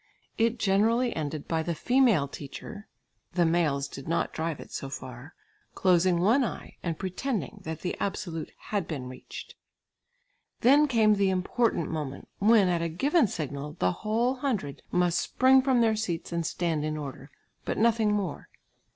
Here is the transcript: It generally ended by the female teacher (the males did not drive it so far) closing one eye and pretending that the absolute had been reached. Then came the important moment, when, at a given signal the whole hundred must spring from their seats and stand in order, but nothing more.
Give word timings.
It 0.39 0.57
generally 0.57 1.15
ended 1.15 1.47
by 1.47 1.61
the 1.61 1.75
female 1.75 2.27
teacher 2.27 2.87
(the 3.33 3.45
males 3.45 3.87
did 3.87 4.07
not 4.07 4.33
drive 4.33 4.59
it 4.59 4.71
so 4.71 4.89
far) 4.89 5.35
closing 5.75 6.19
one 6.19 6.43
eye 6.43 6.77
and 6.81 6.97
pretending 6.97 7.61
that 7.65 7.81
the 7.81 7.95
absolute 7.99 8.51
had 8.73 8.87
been 8.87 9.07
reached. 9.07 9.53
Then 10.61 10.87
came 10.87 11.13
the 11.13 11.29
important 11.29 11.91
moment, 11.91 12.29
when, 12.39 12.67
at 12.67 12.81
a 12.81 12.89
given 12.89 13.27
signal 13.27 13.73
the 13.77 13.91
whole 13.91 14.37
hundred 14.37 14.81
must 14.89 15.19
spring 15.19 15.61
from 15.61 15.81
their 15.81 15.95
seats 15.95 16.31
and 16.31 16.47
stand 16.47 16.83
in 16.83 16.97
order, 16.97 17.29
but 17.63 17.77
nothing 17.77 18.11
more. 18.11 18.49